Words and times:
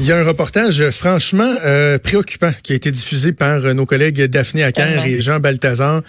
Il 0.00 0.06
y 0.06 0.12
a 0.12 0.18
un 0.18 0.24
reportage 0.24 0.90
franchement 0.90 1.56
euh, 1.64 1.98
préoccupant 1.98 2.52
qui 2.62 2.72
a 2.72 2.76
été 2.76 2.92
diffusé 2.92 3.32
par 3.32 3.64
euh, 3.64 3.72
nos 3.72 3.84
collègues 3.84 4.22
Daphné 4.26 4.62
Acker 4.62 5.04
et 5.04 5.20
Jean 5.20 5.40
Balthazar. 5.40 6.02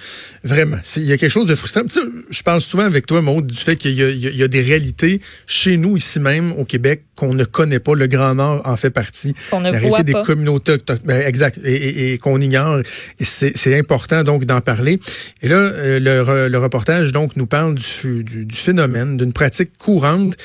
Vraiment, 0.44 0.78
il 0.96 1.06
y 1.06 1.12
a 1.12 1.18
quelque 1.18 1.32
chose 1.32 1.48
de 1.48 1.56
frustrant. 1.56 1.82
Tu 1.82 2.00
sais, 2.00 2.06
je 2.30 2.44
parle 2.44 2.62
souvent 2.62 2.84
avec 2.84 3.08
toi, 3.08 3.24
Maud, 3.24 3.48
du 3.48 3.58
fait 3.58 3.78
qu'il 3.78 3.92
y, 3.92 4.38
y, 4.38 4.44
a 4.44 4.48
des 4.48 4.62
réalités 4.62 5.22
chez 5.48 5.78
nous, 5.78 5.98
ici 5.98 6.20
même, 6.20 6.52
au 6.52 6.66
Québec, 6.66 7.04
qu'on 7.20 7.34
ne 7.34 7.44
connaît 7.44 7.80
pas. 7.80 7.94
Le 7.96 8.08
Grand 8.08 8.36
Nord 8.36 8.62
en 8.66 8.76
fait 8.78 8.90
partie. 8.90 9.34
On 9.52 9.60
ne 9.60 9.66
La 9.72 9.78
voit 9.78 9.90
réalité 9.92 10.14
pas. 10.14 10.20
des 10.22 10.26
communautés 10.26 10.72
autochtones. 10.74 11.00
Ben, 11.04 11.22
exact. 11.28 11.60
Et, 11.64 11.74
et- 11.76 12.14
et 12.14 12.18
qu'on 12.18 12.40
ignore. 12.40 12.80
C'est 13.22 13.78
important 13.78 14.24
donc 14.24 14.46
d'en 14.46 14.62
parler. 14.62 15.00
Et 15.42 15.48
là, 15.50 15.58
euh, 15.58 16.00
le, 16.00 16.24
re- 16.24 16.48
le 16.48 16.58
reportage 16.58 17.12
donc 17.12 17.36
nous 17.36 17.46
parle 17.48 17.76
du, 17.76 18.24
du, 18.24 18.46
du 18.46 18.56
phénomène, 18.56 19.18
d'une 19.18 19.34
pratique 19.34 19.78
courante 19.78 20.36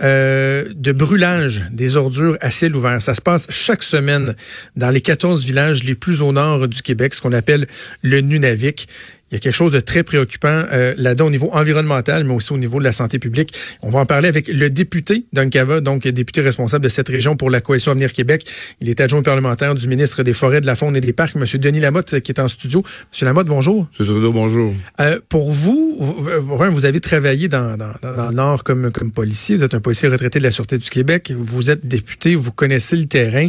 euh, 0.00 0.64
de 0.76 0.92
brûlage 0.92 1.64
des 1.72 1.96
ordures 1.96 2.36
à 2.40 2.50
ciel 2.50 2.76
ouvert. 2.76 3.00
Ça 3.02 3.14
se 3.14 3.20
passe 3.20 3.46
chaque 3.50 3.82
semaine 3.82 4.34
dans 4.76 4.90
les 4.90 5.00
14 5.00 5.44
villages 5.44 5.82
les 5.82 5.94
plus 5.94 6.22
au 6.22 6.32
nord 6.32 6.68
du 6.68 6.82
Québec, 6.82 7.14
ce 7.14 7.20
qu'on 7.20 7.32
appelle 7.32 7.66
le 8.02 8.20
Nunavik. 8.20 8.86
Il 9.30 9.34
y 9.34 9.36
a 9.36 9.40
quelque 9.40 9.54
chose 9.54 9.72
de 9.72 9.80
très 9.80 10.02
préoccupant 10.02 10.62
euh, 10.72 10.94
là-dedans 10.96 11.26
au 11.26 11.30
niveau 11.30 11.50
environnemental, 11.52 12.24
mais 12.24 12.32
aussi 12.32 12.52
au 12.52 12.58
niveau 12.58 12.78
de 12.78 12.84
la 12.84 12.92
santé 12.92 13.18
publique. 13.18 13.54
On 13.82 13.90
va 13.90 14.00
en 14.00 14.06
parler 14.06 14.28
avec 14.28 14.48
le 14.48 14.70
député 14.70 15.26
d'Uncava, 15.32 15.80
donc 15.80 16.06
député 16.08 16.40
responsable 16.40 16.84
de 16.84 16.88
cette 16.88 17.08
région 17.08 17.36
pour 17.36 17.50
la 17.50 17.60
Coalition 17.60 17.92
Avenir 17.92 18.12
Québec. 18.12 18.46
Il 18.80 18.88
est 18.88 19.00
adjoint 19.00 19.22
parlementaire 19.22 19.74
du 19.74 19.88
ministre 19.88 20.22
des 20.22 20.32
Forêts, 20.32 20.60
de 20.60 20.66
la 20.66 20.76
Faune 20.76 20.96
et 20.96 21.00
des 21.00 21.12
Parcs, 21.12 21.36
M. 21.36 21.44
Denis 21.60 21.80
Lamotte, 21.80 22.20
qui 22.20 22.32
est 22.32 22.40
en 22.40 22.48
studio. 22.48 22.82
M. 23.20 23.26
Lamotte, 23.26 23.46
bonjour. 23.46 23.86
M. 24.00 24.06
Trudeau, 24.06 24.32
bonjour. 24.32 24.72
Euh, 25.00 25.20
pour 25.28 25.50
vous, 25.50 25.96
vous, 25.98 26.28
euh, 26.28 26.68
vous 26.70 26.86
avez 26.86 27.00
travaillé 27.00 27.48
dans, 27.48 27.76
dans, 27.76 27.92
dans, 28.02 28.16
dans 28.16 28.28
le 28.28 28.34
Nord 28.34 28.64
comme, 28.64 28.90
comme 28.90 29.12
policier. 29.12 29.56
Vous 29.56 29.64
êtes 29.64 29.74
un 29.74 29.80
policier 29.80 30.08
retraité 30.08 30.38
de 30.38 30.44
la 30.44 30.50
Sûreté 30.50 30.78
du 30.78 30.88
Québec. 30.88 31.32
Vous 31.36 31.70
êtes 31.70 31.86
député, 31.86 32.34
vous 32.34 32.52
connaissez 32.52 32.96
le 32.96 33.06
terrain. 33.06 33.48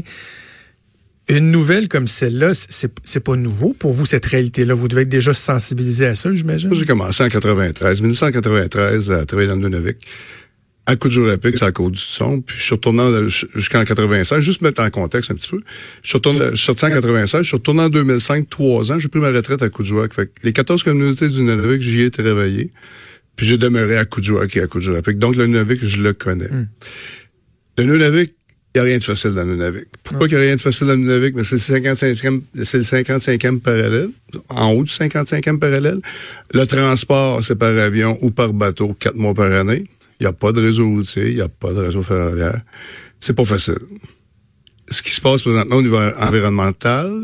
Une 1.30 1.52
nouvelle 1.52 1.88
comme 1.88 2.08
celle-là, 2.08 2.54
c'est 2.54 3.24
pas 3.24 3.36
nouveau 3.36 3.74
pour 3.74 3.94
vous, 3.94 4.06
cette 4.08 4.26
réalité-là? 4.26 4.74
Vous 4.74 4.88
devez 4.88 5.04
être 5.04 5.10
déjà 5.10 5.34
sensibilisé 5.34 6.08
à 6.08 6.16
ça, 6.16 6.34
j'imagine? 6.34 6.74
J'ai 6.74 6.86
commencé 6.86 7.24
en 7.24 7.30
93, 7.30 8.02
1993, 8.02 9.12
à 9.12 9.26
travailler 9.26 9.48
dans 9.48 9.56
le 9.56 9.62
Nunavik. 9.70 9.98
À 10.88 10.96
coup 10.96 11.08
de 11.08 11.14
jour 11.14 11.30
c'est 11.30 11.62
à 11.64 11.72
cause 11.72 11.92
du 11.92 12.00
son. 12.00 12.42
Puis 12.42 12.58
je 12.58 12.64
suis 12.64 12.74
retourné 12.74 13.04
en- 13.04 13.28
jusqu'en 13.28 13.84
96, 13.86 14.40
juste 14.40 14.62
mettre 14.62 14.82
en 14.82 14.90
contexte 14.90 15.30
un 15.30 15.36
petit 15.36 15.50
peu. 15.50 15.60
Je 16.02 16.08
suis, 16.10 16.18
retourné, 16.18 16.40
je 16.50 16.56
suis 16.56 16.66
sorti 16.66 16.86
en 16.86 16.90
96, 16.90 17.44
je 17.44 17.48
suis 17.48 17.58
retourné 17.58 17.82
en 17.84 17.90
2005, 17.90 18.50
trois 18.50 18.92
ans. 18.92 18.98
J'ai 18.98 19.08
pris 19.08 19.20
ma 19.20 19.30
retraite 19.32 19.62
à 19.62 19.70
coup 19.70 19.84
de. 19.84 19.90
Fait 20.12 20.26
que 20.26 20.32
les 20.42 20.52
14 20.52 20.82
communautés 20.82 21.30
du 21.30 21.44
Nunavik, 21.44 21.80
j'y 21.80 22.02
ai 22.02 22.10
travaillé. 22.10 22.72
Puis 23.36 23.46
j'ai 23.46 23.60
demeuré 23.60 23.98
à 23.98 24.06
coup 24.06 24.20
de 24.20 24.26
et 24.58 24.62
à 24.62 24.66
coup 24.68 24.80
de 24.80 24.84
jour. 24.84 24.96
Donc 25.14 25.36
le 25.36 25.46
Nunavik, 25.46 25.86
je 25.86 26.02
le 26.02 26.14
connais. 26.14 26.50
Le 27.78 27.84
Nunavik, 27.84 28.34
il 28.76 28.78
n'y 28.78 28.82
a 28.82 28.84
rien 28.84 28.98
de 29.00 29.04
facile 29.04 29.32
dans 29.32 29.44
le 29.44 29.56
Nunavik. 29.56 29.88
Pourquoi 30.04 30.28
qu'il 30.28 30.38
n'y 30.38 30.44
a 30.44 30.46
rien 30.46 30.56
de 30.56 30.62
facile 30.62 30.88
dans 30.88 30.94
le 30.94 31.00
Nunavik? 31.00 31.36
Mais 31.36 31.44
c'est 31.44 31.56
le 31.56 31.80
55e, 31.80 32.42
c'est 32.64 32.78
le 32.78 32.84
55e 32.84 33.60
parallèle, 33.60 34.10
en 34.50 34.72
haut 34.74 34.84
du 34.84 34.92
55e 34.92 35.58
parallèle. 35.58 36.00
Le 36.54 36.66
transport, 36.66 37.44
c'est 37.44 37.56
par 37.56 37.76
avion 37.76 38.18
ou 38.22 38.30
par 38.30 38.54
bateau, 38.54 38.94
quatre 38.94 39.16
mois 39.16 39.34
par 39.34 39.52
année. 39.52 39.86
Il 40.20 40.24
n'y 40.24 40.28
a 40.28 40.34
pas 40.34 40.52
de 40.52 40.62
réseau 40.62 40.88
routier, 40.88 41.30
il 41.30 41.36
n'y 41.36 41.42
a 41.42 41.50
pas 41.50 41.74
de 41.74 41.80
réseau 41.80 42.04
ferroviaire. 42.04 42.62
C'est 43.20 43.36
pas 43.36 43.46
facile. 43.46 43.80
Ce 44.88 45.02
qui 45.02 45.16
se 45.16 45.22
passe 45.22 45.42
présentement 45.42 45.78
au 45.78 45.82
niveau 45.82 45.98
environnemental, 45.98 47.24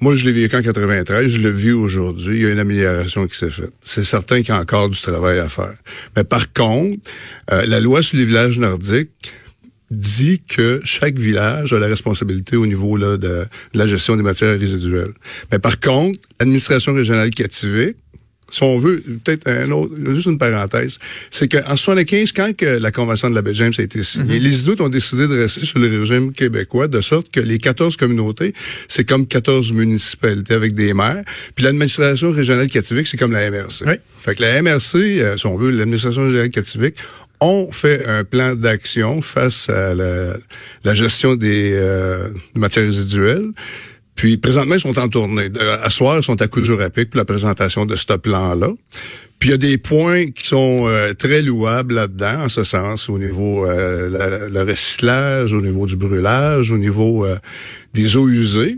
moi, 0.00 0.14
je 0.14 0.26
l'ai 0.26 0.32
vécu 0.32 0.56
en 0.56 0.62
93, 0.62 1.28
je 1.28 1.40
le 1.40 1.50
vis 1.50 1.72
aujourd'hui, 1.72 2.36
il 2.36 2.42
y 2.42 2.46
a 2.46 2.50
une 2.50 2.58
amélioration 2.58 3.26
qui 3.26 3.36
s'est 3.36 3.50
faite. 3.50 3.72
C'est 3.82 4.04
certain 4.04 4.38
qu'il 4.38 4.48
y 4.48 4.52
a 4.52 4.60
encore 4.60 4.90
du 4.90 5.00
travail 5.00 5.38
à 5.38 5.48
faire. 5.48 5.74
Mais 6.16 6.24
par 6.24 6.52
contre, 6.52 6.98
euh, 7.52 7.64
la 7.66 7.80
loi 7.80 8.02
sur 8.02 8.18
les 8.18 8.24
villages 8.24 8.58
nordiques 8.58 9.32
dit 9.90 10.42
que 10.46 10.80
chaque 10.84 11.16
village 11.16 11.72
a 11.72 11.78
la 11.78 11.86
responsabilité 11.86 12.56
au 12.56 12.66
niveau 12.66 12.96
là, 12.96 13.16
de, 13.16 13.46
de 13.72 13.78
la 13.78 13.86
gestion 13.86 14.16
des 14.16 14.22
matières 14.22 14.58
résiduelles. 14.58 15.14
Mais 15.52 15.58
par 15.58 15.78
contre, 15.80 16.18
l'administration 16.40 16.94
régionale 16.94 17.30
Kativik, 17.30 17.96
si 18.50 18.62
on 18.62 18.78
veut, 18.78 19.02
peut-être 19.24 19.48
un 19.48 19.70
autre, 19.72 19.92
juste 20.14 20.26
une 20.26 20.38
parenthèse, 20.38 20.98
c'est 21.30 21.48
qu'en 21.50 21.76
75, 21.76 22.32
quand 22.32 22.56
que 22.56 22.64
la 22.64 22.92
Convention 22.92 23.28
de 23.28 23.34
la 23.34 23.52
James 23.52 23.72
a 23.76 23.82
été 23.82 24.02
signée, 24.02 24.38
les 24.38 24.64
Inuits 24.64 24.80
ont 24.80 24.88
décidé 24.88 25.26
de 25.26 25.36
rester 25.36 25.66
sur 25.66 25.78
le 25.78 25.88
régime 25.88 26.32
québécois, 26.32 26.86
de 26.86 27.00
sorte 27.00 27.30
que 27.30 27.40
les 27.40 27.58
14 27.58 27.96
communautés, 27.96 28.54
c'est 28.88 29.04
comme 29.04 29.26
14 29.26 29.72
municipalités 29.72 30.54
avec 30.54 30.74
des 30.74 30.94
maires, 30.94 31.24
puis 31.54 31.64
l'administration 31.64 32.30
régionale 32.30 32.68
Kativik, 32.68 33.06
c'est 33.06 33.16
comme 33.16 33.32
la 33.32 33.50
MRC. 33.50 33.84
Oui. 33.86 33.94
Fait 34.20 34.36
que 34.36 34.42
la 34.42 34.62
MRC, 34.62 34.94
euh, 34.94 35.36
si 35.36 35.46
on 35.46 35.56
veut, 35.56 35.70
l'administration 35.70 36.24
régionale 36.24 36.50
Kativik, 36.50 36.94
ont 37.40 37.70
fait 37.70 38.06
un 38.06 38.24
plan 38.24 38.54
d'action 38.54 39.20
face 39.20 39.68
à 39.68 39.94
la, 39.94 40.94
gestion 40.94 41.36
des 41.36 41.72
euh, 41.74 42.30
matières 42.54 42.86
résiduelles. 42.86 43.46
Puis 44.14 44.38
présentement, 44.38 44.74
ils 44.74 44.80
sont 44.80 44.98
en 44.98 45.08
tournée. 45.08 45.50
À 45.82 45.90
soir, 45.90 46.16
ils 46.18 46.22
sont 46.22 46.40
à 46.40 46.48
coup 46.48 46.60
de 46.60 46.64
jour 46.64 46.78
pour 46.78 47.04
la 47.14 47.24
présentation 47.24 47.84
de 47.84 47.96
ce 47.96 48.14
plan-là. 48.14 48.70
Puis 49.38 49.50
il 49.50 49.52
y 49.52 49.54
a 49.54 49.58
des 49.58 49.78
points 49.78 50.30
qui 50.30 50.46
sont 50.46 50.86
euh, 50.86 51.12
très 51.12 51.42
louables 51.42 51.94
là-dedans, 51.94 52.44
en 52.44 52.48
ce 52.48 52.64
sens, 52.64 53.10
au 53.10 53.18
niveau 53.18 53.66
euh, 53.66 54.48
le 54.48 54.62
recyclage, 54.62 55.52
au 55.52 55.60
niveau 55.60 55.86
du 55.86 55.96
brûlage, 55.96 56.70
au 56.70 56.78
niveau 56.78 57.26
euh, 57.26 57.36
des 57.92 58.16
eaux 58.16 58.28
usées. 58.28 58.76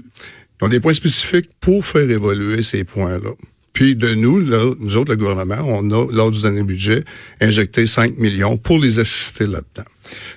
Ils 0.61 0.65
ont 0.65 0.69
des 0.69 0.81
points 0.81 0.95
spécifiques 0.95 1.51
pour 1.61 1.87
faire 1.87 2.11
évoluer 2.11 2.65
ces 2.65 2.83
points-là. 2.83 3.31
Puis 3.79 3.95
de 3.95 4.13
nous, 4.13 4.41
là, 4.41 4.73
nous 4.81 4.97
autres, 4.97 5.13
le 5.13 5.17
gouvernement, 5.17 5.59
on 5.65 5.89
a, 5.93 6.13
lors 6.13 6.33
du 6.33 6.43
dernier 6.43 6.65
budget, 6.65 7.05
injecté 7.41 7.87
5 7.87 8.19
millions 8.19 8.57
pour 8.57 8.81
les 8.81 8.99
assister 8.99 9.45
là-dedans. 9.47 9.89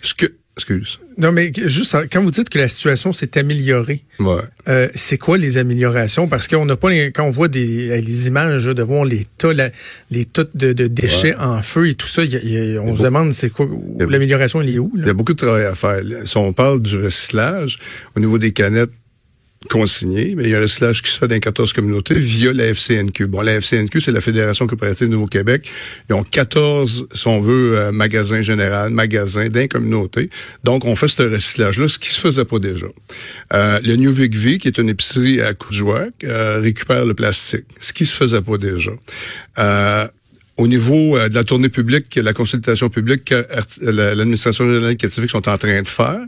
Ce 0.04 0.14
que, 0.14 0.28
excuse. 0.56 1.00
Non, 1.18 1.32
mais 1.32 1.52
juste 1.66 1.98
quand 2.12 2.22
vous 2.22 2.30
dites 2.30 2.50
que 2.52 2.60
la 2.60 2.68
situation 2.68 3.12
s'est 3.12 3.40
améliorée, 3.40 4.04
Ouais. 4.20 4.42
euh, 4.70 4.88
c'est 4.94 5.18
quoi 5.18 5.40
les 5.40 5.58
améliorations? 5.58 6.28
Parce 6.28 6.48
qu'on 6.48 6.66
n'a 6.68 6.76
pas 6.76 6.92
les- 6.92 7.12
quand 7.12 7.24
on 7.24 7.32
voit 7.32 7.48
des 7.48 7.90
euh, 7.90 8.00
les 8.02 8.28
images 8.28 8.68
là, 8.68 8.76
de 8.76 8.84
voir 8.84 9.06
les 9.06 9.26
tas, 9.40 9.54
la- 9.54 9.72
les 10.12 10.26
tas 10.26 10.44
de, 10.54 10.72
de 10.74 10.86
déchets 10.86 11.36
en 11.36 11.64
feu 11.64 11.90
et 11.90 11.96
tout 11.96 12.08
ça, 12.08 12.24
il 12.24 12.32
y 12.34 12.36
a- 12.36 12.40
il 12.44 12.74
y 12.74 12.78
a- 12.78 12.82
on 12.84 12.96
se 12.96 13.02
demande 13.02 13.34
c'est 13.34 13.50
quoi 13.50 13.68
l'amélioration 14.08 14.62
elle 14.62 14.70
est 14.70 14.78
où? 14.78 14.92
Il 14.96 15.08
y 15.08 15.10
a 15.10 15.14
beaucoup 15.14 15.34
de 15.34 15.40
travail 15.40 15.66
à 15.66 15.74
faire. 15.74 16.00
Si 16.26 16.38
on 16.38 16.54
parle 16.54 16.80
du 16.80 16.96
recyclage, 16.98 17.80
au 18.16 18.20
niveau 18.20 18.38
des 18.38 18.52
canettes 18.52 18.92
consignées, 19.70 20.34
mais 20.36 20.44
il 20.44 20.50
y 20.50 20.56
a 20.56 20.58
un 20.58 20.62
recyclage 20.62 21.02
qui 21.02 21.12
se 21.12 21.20
fait 21.20 21.28
dans 21.28 21.36
les 21.36 21.40
14 21.40 21.74
communautés 21.74 22.16
via 22.16 22.52
la 22.52 22.74
FCNQ. 22.74 23.28
Bon, 23.28 23.42
la 23.42 23.62
FCNQ, 23.62 24.02
c'est 24.02 24.12
la 24.12 24.22
Fédération 24.22 24.66
coopérative 24.66 25.08
Nouveau-Québec. 25.08 25.70
Ils 26.10 26.14
ont 26.14 26.24
14, 26.24 27.08
si 27.14 27.28
on 27.28 27.40
veut, 27.40 27.78
euh, 27.78 27.92
magasins 27.92 28.42
généraux, 28.42 28.90
magasins 28.90 29.50
d'un 29.50 29.68
communauté. 29.68 30.30
Donc, 30.64 30.86
on 30.86 30.96
fait 30.96 31.08
ce 31.08 31.22
recyclage-là, 31.22 31.88
ce 31.88 32.00
qui 32.00 32.10
se 32.10 32.20
faisait 32.20 32.46
pas 32.46 32.60
déjà. 32.60 32.88
Euh, 33.54 33.80
le 33.84 33.96
New 33.98 34.12
Vic 34.12 34.36
V, 34.36 34.58
qui 34.58 34.68
est 34.68 34.78
une 34.78 34.90
épicerie 34.90 35.42
à 35.42 35.54
Coudjouac, 35.54 36.14
euh, 36.24 36.60
récupère 36.60 37.06
le 37.06 37.14
plastique, 37.14 37.66
ce 37.80 37.94
qui 37.94 38.06
se 38.06 38.16
faisait 38.16 38.42
pas 38.42 38.58
déjà. 38.58 38.92
Euh, 39.60 40.08
au 40.62 40.68
niveau 40.68 41.18
euh, 41.18 41.30
de 41.30 41.34
la 41.36 41.44
tournée 41.44 41.70
publique, 41.70 42.16
la 42.16 42.34
consultation 42.34 42.90
publique 42.90 43.26
que 43.26 43.46
l'administration 43.82 44.66
régionale 44.68 44.96
Kativik 44.96 45.30
sont 45.30 45.50
en 45.50 45.58
train 45.58 45.82
de 45.82 45.88
faire, 45.88 46.22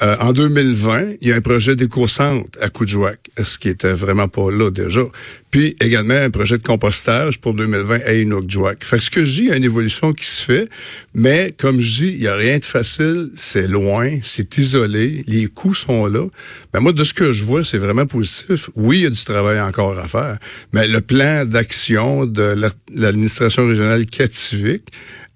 euh, 0.00 0.16
en 0.20 0.32
2020, 0.32 1.16
il 1.20 1.28
y 1.28 1.32
a 1.32 1.36
un 1.36 1.40
projet 1.40 1.76
d'éco-centre 1.76 2.58
à 2.60 2.70
Coudjouac, 2.70 3.30
ce 3.42 3.58
qui 3.58 3.68
était 3.68 3.92
vraiment 3.92 4.28
pas 4.28 4.50
là 4.50 4.70
déjà? 4.70 5.02
Puis 5.52 5.76
également 5.80 6.14
un 6.14 6.30
projet 6.30 6.56
de 6.58 6.62
compostage 6.64 7.38
pour 7.38 7.52
2020 7.54 8.00
à 8.06 8.12
Inukjuak. 8.14 8.82
Fait 8.82 8.96
que 8.96 9.02
ce 9.02 9.10
que 9.10 9.22
je 9.22 9.30
dis, 9.32 9.38
il 9.42 9.48
y 9.48 9.52
a 9.52 9.56
une 9.56 9.64
évolution 9.64 10.12
qui 10.14 10.24
se 10.24 10.42
fait, 10.42 10.68
mais 11.14 11.54
comme 11.58 11.78
je 11.80 11.94
dis, 12.04 12.08
il 12.08 12.22
y 12.22 12.26
a 12.26 12.34
rien 12.34 12.58
de 12.58 12.64
facile, 12.64 13.28
c'est 13.36 13.68
loin, 13.68 14.18
c'est 14.24 14.56
isolé, 14.58 15.22
les 15.28 15.46
coûts 15.48 15.74
sont 15.74 16.06
là. 16.06 16.24
Mais 16.72 16.80
moi, 16.80 16.92
de 16.92 17.04
ce 17.04 17.12
que 17.14 17.32
je 17.32 17.44
vois, 17.44 17.64
c'est 17.64 17.78
vraiment 17.78 18.06
positif. 18.06 18.70
Oui, 18.76 18.98
il 19.00 19.02
y 19.02 19.06
a 19.06 19.10
du 19.10 19.24
travail 19.24 19.60
encore 19.60 19.98
à 19.98 20.08
faire, 20.08 20.38
mais 20.72 20.88
le 20.88 21.02
plan 21.02 21.44
d'action 21.44 22.24
de 22.26 22.42
la- 22.42 22.70
l'administration 22.94 23.66
régionale 23.68 24.06
Kativik 24.06 24.84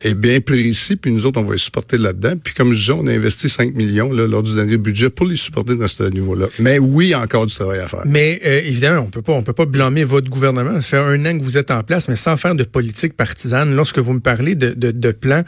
est 0.03 0.13
bien 0.15 0.41
précis, 0.43 0.97
puis 0.97 1.11
nous 1.11 1.25
autres, 1.25 1.41
on 1.41 1.45
va 1.45 1.53
les 1.55 1.59
supporter 1.59 1.97
là-dedans. 1.97 2.35
Puis 2.43 2.53
comme 2.53 2.73
je 2.75 2.79
disais, 2.79 2.93
on 2.93 3.07
a 3.07 3.13
investi 3.13 3.49
5 3.49 3.75
millions 3.75 4.13
là, 4.13 4.27
lors 4.27 4.43
du 4.43 4.55
dernier 4.55 4.77
budget 4.77 5.09
pour 5.09 5.25
les 5.27 5.37
supporter 5.37 5.75
dans 5.75 5.89
ce 5.89 6.03
niveau-là. 6.03 6.49
Mais 6.59 6.79
oui, 6.79 7.15
encore 7.15 7.47
du 7.47 7.55
travail 7.55 7.79
à 7.81 7.89
faire. 7.89 8.03
Mais 8.05 8.39
euh, 8.45 8.61
évidemment, 8.67 9.01
on 9.07 9.11
peut 9.11 9.23
pas, 9.23 9.33
on 9.33 9.43
peut 9.43 9.55
pas 9.55 9.65
blâmer 9.65 10.05
votre 10.07 10.31
gouvernement. 10.31 10.81
Ça 10.81 10.89
fait 10.89 10.97
un 10.97 11.25
an 11.27 11.37
que 11.39 11.43
vous 11.43 11.59
êtes 11.59 11.71
en 11.71 11.83
place, 11.83 12.09
mais 12.09 12.17
sans 12.17 12.37
faire 12.37 12.55
de 12.55 12.65
politique 12.65 13.15
partisane. 13.17 13.75
Lorsque 13.75 13.99
vous 13.99 14.13
me 14.15 14.21
parlez 14.21 14.55
de, 14.55 14.71
de, 14.73 14.91
de 14.93 15.11
plans, 15.13 15.43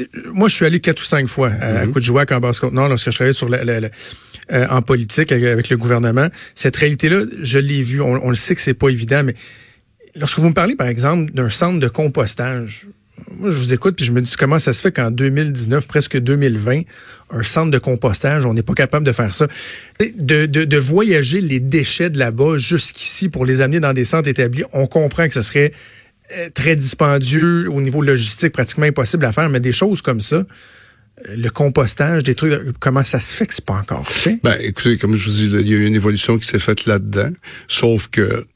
euh, 0.00 0.04
moi, 0.32 0.48
je 0.48 0.54
suis 0.56 0.64
allé 0.64 0.80
quatre 0.80 1.00
ou 1.00 1.04
cinq 1.04 1.28
fois 1.28 1.50
à, 1.60 1.80
à 1.80 1.86
Coudjouac, 1.86 2.32
en 2.32 2.40
Basse-Côte-Nord, 2.40 2.88
lorsque 2.88 3.10
je 3.10 3.14
travaillais 3.14 3.32
sur 3.32 3.48
la, 3.48 3.64
la- 3.64 3.80
la- 3.80 3.88
euh, 4.52 4.66
en 4.70 4.82
politique 4.82 5.30
avec, 5.30 5.44
avec 5.44 5.68
le 5.68 5.76
gouvernement. 5.76 6.28
Cette 6.54 6.76
réalité-là, 6.76 7.22
je 7.42 7.58
l'ai 7.58 7.82
vue. 7.82 8.00
On, 8.00 8.24
on 8.26 8.30
le 8.30 8.36
sait 8.36 8.54
que 8.54 8.60
c'est 8.62 8.74
pas 8.74 8.88
évident, 8.88 9.22
mais 9.22 9.34
lorsque 10.16 10.38
vous 10.38 10.48
me 10.48 10.54
parlez, 10.54 10.74
par 10.74 10.86
exemple, 10.88 11.32
d'un 11.32 11.50
centre 11.50 11.78
de 11.78 11.88
compostage, 11.88 12.86
moi, 13.38 13.50
je 13.50 13.56
vous 13.56 13.74
écoute 13.74 13.96
puis 13.96 14.04
je 14.04 14.12
me 14.12 14.20
dis 14.20 14.34
comment 14.36 14.58
ça 14.58 14.72
se 14.72 14.80
fait 14.80 14.92
qu'en 14.92 15.10
2019, 15.10 15.86
presque 15.86 16.18
2020, 16.18 16.82
un 17.30 17.42
centre 17.42 17.70
de 17.70 17.78
compostage, 17.78 18.46
on 18.46 18.54
n'est 18.54 18.62
pas 18.62 18.74
capable 18.74 19.06
de 19.06 19.12
faire 19.12 19.34
ça? 19.34 19.46
De, 20.00 20.46
de, 20.46 20.64
de 20.64 20.76
voyager 20.76 21.40
les 21.40 21.60
déchets 21.60 22.10
de 22.10 22.18
là-bas 22.18 22.58
jusqu'ici 22.58 23.28
pour 23.28 23.46
les 23.46 23.60
amener 23.60 23.80
dans 23.80 23.92
des 23.92 24.04
centres 24.04 24.28
établis, 24.28 24.64
on 24.72 24.86
comprend 24.86 25.26
que 25.26 25.34
ce 25.34 25.42
serait 25.42 25.72
euh, 26.36 26.48
très 26.52 26.76
dispendieux 26.76 27.70
au 27.70 27.80
niveau 27.80 28.02
logistique, 28.02 28.52
pratiquement 28.52 28.86
impossible 28.86 29.24
à 29.24 29.32
faire, 29.32 29.48
mais 29.48 29.60
des 29.60 29.72
choses 29.72 30.02
comme 30.02 30.20
ça, 30.20 30.44
le 31.26 31.48
compostage, 31.48 32.22
des 32.22 32.34
trucs, 32.34 32.78
comment 32.78 33.04
ça 33.04 33.20
se 33.20 33.34
fait 33.34 33.46
que 33.46 33.54
c'est 33.54 33.64
pas 33.64 33.74
encore 33.74 34.08
fait? 34.08 34.38
Ben, 34.42 34.56
écoutez, 34.60 34.98
comme 34.98 35.14
je 35.14 35.28
vous 35.28 35.34
dis, 35.34 35.46
il 35.46 35.68
y 35.68 35.74
a 35.74 35.76
eu 35.76 35.86
une 35.86 35.94
évolution 35.94 36.38
qui 36.38 36.46
s'est 36.46 36.58
faite 36.58 36.86
là-dedans. 36.86 37.30
Sauf 37.66 38.08
que, 38.08 38.46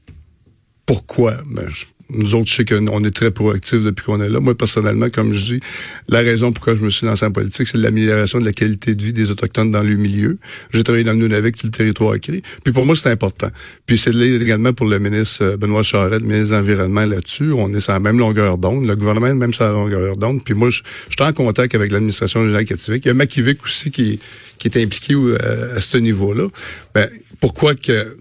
pourquoi? 0.86 1.38
Ben, 1.46 1.66
nous 2.12 2.34
autres, 2.34 2.48
je 2.48 2.54
sais 2.56 2.64
qu'on 2.64 3.04
est 3.04 3.10
très 3.10 3.30
proactifs 3.30 3.82
depuis 3.82 4.04
qu'on 4.04 4.20
est 4.20 4.28
là. 4.28 4.40
Moi, 4.40 4.56
personnellement, 4.56 5.08
comme 5.10 5.32
je 5.32 5.54
dis, 5.54 5.60
la 6.08 6.20
raison 6.20 6.52
pourquoi 6.52 6.74
je 6.74 6.84
me 6.84 6.90
suis 6.90 7.06
lancé 7.06 7.24
en 7.24 7.30
politique, 7.30 7.68
c'est 7.68 7.78
l'amélioration 7.78 8.40
de 8.40 8.44
la 8.44 8.52
qualité 8.52 8.94
de 8.94 9.02
vie 9.02 9.12
des 9.12 9.30
Autochtones 9.30 9.70
dans 9.70 9.82
le 9.82 9.94
milieu. 9.94 10.38
J'ai 10.72 10.82
travaillé 10.82 11.04
dans 11.04 11.12
le 11.12 11.18
Nunavik, 11.18 11.56
tout 11.56 11.66
le 11.66 11.72
territoire 11.72 12.14
écrit. 12.14 12.42
Puis 12.64 12.72
pour 12.72 12.86
moi, 12.86 12.96
c'est 12.96 13.10
important. 13.10 13.48
Puis 13.86 13.98
c'est 13.98 14.14
également 14.14 14.72
pour 14.72 14.86
le 14.86 14.98
ministre 14.98 15.44
euh, 15.44 15.56
Benoît 15.56 15.82
Charette, 15.82 16.22
le 16.22 16.28
ministre 16.28 16.54
de 16.54 16.60
l'Environnement 16.60 17.04
là-dessus. 17.04 17.52
On 17.52 17.72
est 17.74 17.80
sur 17.80 17.92
la 17.92 18.00
même 18.00 18.18
longueur 18.18 18.58
d'onde. 18.58 18.86
Le 18.86 18.96
gouvernement 18.96 19.28
est 19.28 19.34
même 19.34 19.52
sur 19.52 19.64
la 19.64 19.72
longueur 19.72 20.16
d'onde. 20.16 20.42
Puis 20.44 20.54
moi, 20.54 20.70
je, 20.70 20.82
suis 21.08 21.22
en 21.22 21.32
contact 21.32 21.74
avec 21.74 21.92
l'administration 21.92 22.42
générale 22.42 22.64
catholique. 22.64 23.04
Il 23.04 23.08
y 23.08 23.10
a 23.10 23.14
Makivik 23.14 23.62
aussi 23.64 23.90
qui, 23.90 24.20
est 24.64 24.76
impliqué 24.76 25.14
euh, 25.14 25.76
à, 25.76 25.80
ce 25.80 25.96
niveau-là. 25.96 26.46
Ben, 26.94 27.08
pourquoi 27.40 27.74
que 27.74 28.16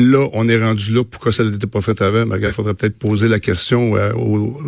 là, 0.00 0.28
on 0.32 0.48
est 0.48 0.60
rendu 0.60 0.92
là. 0.92 1.04
Pourquoi 1.04 1.32
ça 1.32 1.44
n'était 1.44 1.66
pas 1.66 1.80
fait 1.80 2.00
avant? 2.02 2.24
Il 2.36 2.52
faudrait 2.52 2.74
peut-être 2.74 2.98
poser 2.98 3.28
la 3.28 3.38
question 3.38 3.96
euh, 3.96 4.12
au, 4.12 4.58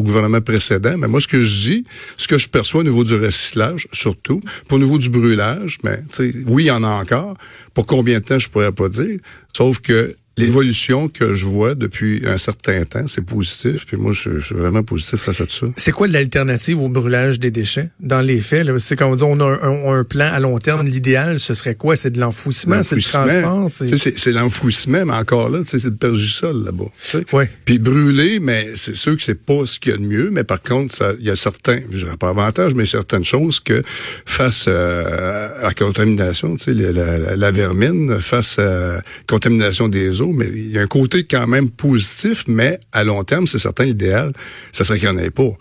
gouvernement 0.00 0.40
précédent. 0.40 0.96
Mais 0.98 1.08
moi, 1.08 1.20
ce 1.20 1.28
que 1.28 1.42
je 1.42 1.70
dis, 1.70 1.84
ce 2.16 2.28
que 2.28 2.38
je 2.38 2.48
perçois 2.48 2.80
au 2.80 2.84
niveau 2.84 3.04
du 3.04 3.14
recyclage, 3.14 3.88
surtout, 3.92 4.40
pour 4.68 4.76
au 4.76 4.80
niveau 4.80 4.98
du 4.98 5.10
brûlage, 5.10 5.78
mais 5.82 5.98
ben, 6.18 6.44
oui, 6.46 6.64
il 6.64 6.66
y 6.66 6.70
en 6.70 6.84
a 6.84 6.88
encore. 6.88 7.36
Pour 7.74 7.86
combien 7.86 8.18
de 8.18 8.24
temps, 8.24 8.38
je 8.38 8.48
pourrais 8.48 8.72
pas 8.72 8.88
dire. 8.88 9.18
Sauf 9.54 9.80
que 9.80 10.16
L'évolution 10.38 11.08
que 11.08 11.34
je 11.34 11.44
vois 11.46 11.74
depuis 11.74 12.22
un 12.26 12.38
certain 12.38 12.84
temps, 12.84 13.06
c'est 13.06 13.24
positif. 13.24 13.86
Puis 13.86 13.98
moi, 13.98 14.12
je, 14.12 14.38
suis 14.38 14.54
vraiment 14.54 14.82
positif 14.82 15.20
face 15.20 15.40
à 15.40 15.46
tout 15.46 15.52
ça. 15.52 15.66
C'est 15.76 15.92
quoi 15.92 16.08
l'alternative 16.08 16.80
au 16.80 16.88
brûlage 16.88 17.38
des 17.38 17.50
déchets? 17.50 17.90
Dans 18.00 18.22
les 18.22 18.40
faits, 18.40 18.66
c'est 18.78 18.96
quand 18.96 19.10
on 19.10 19.14
dit 19.14 19.22
on 19.24 19.40
a 19.40 19.58
un, 19.62 20.04
plan 20.04 20.30
à 20.32 20.40
long 20.40 20.58
terme, 20.58 20.86
l'idéal, 20.86 21.38
ce 21.38 21.54
serait 21.54 21.74
quoi? 21.74 21.96
C'est 21.96 22.10
de 22.10 22.20
l'enfouissement, 22.20 22.82
c'est 22.82 22.96
le 22.96 23.02
transport? 23.02 23.68
C'est 23.68 24.32
l'enfouissement, 24.32 25.04
mais 25.04 25.14
encore 25.14 25.50
là, 25.50 25.60
c'est 25.64 25.82
le 25.84 25.94
pergisol 25.94 26.64
là-bas. 26.64 27.22
Ouais. 27.32 27.50
Puis 27.64 27.78
brûler, 27.78 28.40
mais 28.40 28.68
c'est 28.74 28.96
sûr 28.96 29.16
que 29.16 29.22
c'est 29.22 29.34
pas 29.34 29.66
ce 29.66 29.78
qu'il 29.78 29.92
y 29.92 29.94
a 29.94 29.98
de 29.98 30.02
mieux, 30.02 30.30
mais 30.30 30.44
par 30.44 30.62
contre, 30.62 31.16
il 31.18 31.26
y 31.26 31.30
a 31.30 31.36
certains, 31.36 31.80
je 31.90 32.04
dirais 32.04 32.16
pas 32.16 32.30
avantage, 32.30 32.74
mais 32.74 32.86
certaines 32.86 33.24
choses 33.24 33.60
que 33.60 33.82
face 34.24 34.64
euh, 34.68 35.48
à 35.60 35.68
la 35.68 35.74
contamination, 35.74 36.56
tu 36.56 36.64
sais, 36.64 36.74
la, 36.74 37.36
la, 37.36 37.50
vermine, 37.50 38.18
face 38.18 38.58
à 38.58 38.62
la 38.62 39.02
contamination 39.26 39.88
des 39.88 40.20
eaux, 40.20 40.21
mais 40.26 40.48
il 40.48 40.70
y 40.70 40.78
a 40.78 40.82
un 40.82 40.86
côté 40.86 41.24
quand 41.24 41.46
même 41.46 41.70
positif, 41.70 42.44
mais 42.46 42.78
à 42.92 43.04
long 43.04 43.24
terme, 43.24 43.46
c'est 43.46 43.58
certain, 43.58 43.84
l'idéal, 43.84 44.32
ça 44.72 44.84
serait 44.84 44.98
qu'il 44.98 45.10
n'y 45.10 45.16
en 45.16 45.18
ait 45.18 45.30
pas. 45.30 45.56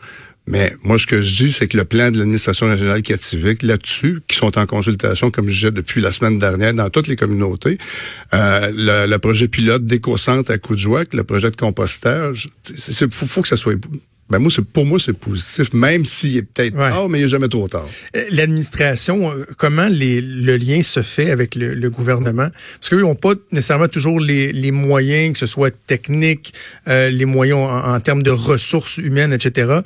Mais 0.47 0.73
moi, 0.83 0.97
ce 0.97 1.05
que 1.05 1.21
je 1.21 1.45
dis, 1.45 1.51
c'est 1.51 1.67
que 1.67 1.77
le 1.77 1.85
plan 1.85 2.09
de 2.09 2.17
l'administration 2.17 2.67
régionale 2.67 3.03
catholique 3.03 3.61
là-dessus, 3.61 4.21
qui 4.27 4.35
sont 4.35 4.57
en 4.57 4.65
consultation, 4.65 5.29
comme 5.29 5.47
je 5.47 5.53
disais, 5.53 5.71
depuis 5.71 6.01
la 6.01 6.11
semaine 6.11 6.39
dernière 6.39 6.73
dans 6.73 6.89
toutes 6.89 7.07
les 7.07 7.15
communautés, 7.15 7.77
euh, 8.33 9.07
le, 9.07 9.17
projet 9.17 9.47
pilote 9.47 9.85
d'éco-centre 9.85 10.51
à 10.51 10.57
Coudjouac, 10.57 11.13
le 11.13 11.23
projet 11.23 11.51
de 11.51 11.55
compostage, 11.55 12.49
il 12.69 13.11
faut, 13.11 13.27
faut, 13.27 13.41
que 13.43 13.47
ça 13.47 13.55
soit 13.55 13.75
ben 14.31 14.39
moi, 14.39 14.49
pour 14.71 14.85
moi, 14.85 14.97
c'est 14.97 15.11
positif, 15.11 15.73
même 15.73 16.05
s'il 16.05 16.37
est 16.37 16.43
peut-être 16.43 16.77
tard, 16.77 17.09
mais 17.09 17.19
il 17.19 17.23
n'est 17.23 17.27
jamais 17.27 17.49
trop 17.49 17.67
tard. 17.67 17.85
Euh, 18.15 18.23
l'administration, 18.31 19.29
euh, 19.29 19.45
comment 19.57 19.89
les, 19.89 20.21
le 20.21 20.55
lien 20.55 20.81
se 20.83 21.01
fait 21.01 21.31
avec 21.31 21.55
le, 21.55 21.89
gouvernement? 21.89 22.47
Parce 22.79 22.89
qu'eux 22.89 23.01
n'ont 23.01 23.15
pas 23.15 23.33
nécessairement 23.51 23.89
toujours 23.89 24.21
les, 24.21 24.53
les, 24.53 24.71
moyens, 24.71 25.33
que 25.33 25.39
ce 25.39 25.47
soit 25.47 25.75
technique, 25.85 26.53
euh, 26.87 27.09
les 27.09 27.25
moyens 27.25 27.59
en, 27.59 27.99
termes 27.99 28.23
de 28.23 28.31
ressources 28.31 28.97
humaines, 28.97 29.33
etc. 29.33 29.81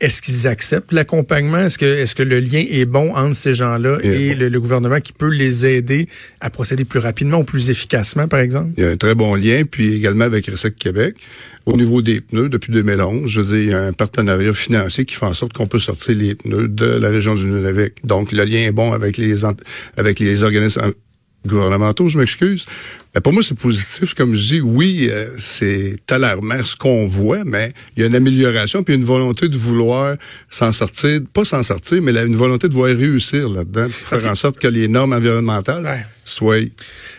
Est-ce 0.00 0.22
qu'ils 0.22 0.46
acceptent 0.46 0.92
l'accompagnement? 0.92 1.58
Est-ce 1.58 1.76
que, 1.76 1.84
est-ce 1.84 2.14
que 2.14 2.22
le 2.22 2.40
lien 2.40 2.64
est 2.70 2.86
bon 2.86 3.14
entre 3.14 3.36
ces 3.36 3.52
gens-là 3.52 3.98
et, 4.02 4.34
le, 4.34 4.60
gouvernement 4.60 5.00
qui 5.00 5.12
peut 5.12 5.28
les 5.28 5.66
aider 5.66 6.08
à 6.40 6.48
procéder 6.48 6.86
plus 6.86 7.00
rapidement 7.00 7.40
ou 7.40 7.44
plus 7.44 7.68
efficacement, 7.68 8.28
par 8.28 8.40
exemple? 8.40 8.70
Il 8.78 8.84
y 8.84 8.86
a 8.86 8.90
un 8.90 8.96
très 8.96 9.14
bon 9.14 9.34
lien, 9.34 9.64
puis 9.70 9.94
également 9.94 10.24
avec 10.24 10.46
Recec 10.46 10.74
Québec. 10.76 11.16
Au 11.70 11.76
niveau 11.76 12.02
des 12.02 12.20
pneus, 12.20 12.48
depuis 12.48 12.72
2011, 12.72 13.28
je 13.30 13.40
dire, 13.42 13.56
il 13.56 13.68
y 13.68 13.72
a 13.72 13.82
un 13.82 13.92
partenariat 13.92 14.52
financier 14.52 15.04
qui 15.04 15.14
fait 15.14 15.26
en 15.26 15.34
sorte 15.34 15.52
qu'on 15.52 15.68
peut 15.68 15.78
sortir 15.78 16.16
les 16.16 16.34
pneus 16.34 16.66
de 16.66 16.84
la 16.84 17.10
région 17.10 17.34
du 17.34 17.46
Nunavik. 17.46 18.04
Donc, 18.04 18.32
le 18.32 18.44
lien 18.44 18.58
est 18.58 18.72
bon 18.72 18.92
avec 18.92 19.16
les, 19.16 19.44
avec 19.96 20.18
les 20.18 20.42
organismes 20.42 20.92
gouvernementaux, 21.46 22.08
je 22.08 22.18
m'excuse. 22.18 22.66
Mais 23.14 23.20
pour 23.20 23.32
moi, 23.32 23.42
c'est 23.42 23.58
positif. 23.58 24.14
Comme 24.14 24.34
je 24.34 24.46
dis, 24.46 24.60
oui, 24.60 25.08
euh, 25.10 25.26
c'est 25.38 25.98
alarmant 26.10 26.62
ce 26.62 26.76
qu'on 26.76 27.06
voit, 27.06 27.44
mais 27.44 27.72
il 27.96 28.00
y 28.00 28.04
a 28.04 28.06
une 28.06 28.14
amélioration 28.14 28.84
puis 28.84 28.94
une 28.94 29.04
volonté 29.04 29.48
de 29.48 29.56
vouloir 29.56 30.16
s'en 30.48 30.72
sortir, 30.72 31.20
pas 31.32 31.44
s'en 31.44 31.62
sortir, 31.62 32.00
mais 32.02 32.12
une 32.12 32.36
volonté 32.36 32.68
de 32.68 32.72
vouloir 32.72 32.96
réussir 32.96 33.48
là-dedans, 33.48 33.88
faire 33.88 34.30
en 34.30 34.34
sorte 34.34 34.58
que 34.58 34.68
les 34.68 34.86
normes 34.86 35.12
environnementales 35.12 36.06
soient... 36.24 36.58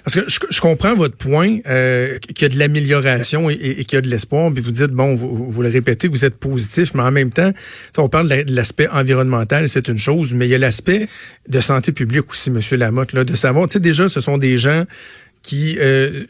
Parce 0.06 0.16
que 0.16 0.22
je, 0.28 0.62
comprends 0.62 0.96
votre 0.96 1.18
point, 1.18 1.58
euh, 1.68 2.18
qu'il 2.20 2.44
y 2.44 2.46
a 2.46 2.50
de 2.50 2.58
l'amélioration 2.58 3.50
et, 3.50 3.58
qu'il 3.58 3.94
y 3.94 3.98
a 3.98 4.02
de 4.02 4.08
l'espoir, 4.08 4.52
puis 4.54 4.64
vous 4.64 4.72
dites, 4.72 4.92
bon, 4.92 5.14
vous, 5.14 5.52
vous 5.52 5.62
le 5.62 5.70
répétez, 5.70 6.08
vous 6.08 6.24
êtes 6.24 6.38
positif, 6.38 6.94
mais 6.94 7.04
en 7.04 7.12
même 7.12 7.32
temps, 7.32 7.52
on 7.98 8.08
parle 8.08 8.30
de 8.30 8.56
l'aspect 8.56 8.88
environnemental, 8.88 9.68
c'est 9.68 9.90
une 9.90 9.98
chose, 9.98 10.34
mais 10.34 10.48
il 10.48 10.52
y 10.52 10.56
a 10.56 10.58
l'aspect 10.58 11.08
de 11.50 11.60
santé 11.60 11.92
publique 11.92 12.30
aussi, 12.30 12.50
Monsieur 12.50 12.78
Lamotte, 12.78 13.12
là, 13.12 13.26
de 13.26 13.36
savoir, 13.36 13.68
tu 13.68 13.74
sais, 13.74 13.80
déjà, 13.80 14.08
ce 14.08 14.22
sont 14.22 14.38
des 14.38 14.58
gens 14.58 14.86
qui 15.42 15.78
euh, 15.80 16.24